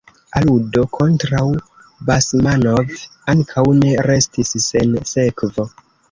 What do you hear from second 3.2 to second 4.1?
ankaŭ ne